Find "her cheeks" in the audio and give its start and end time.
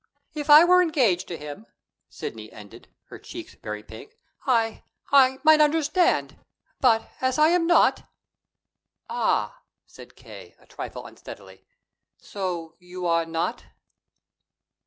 3.09-3.53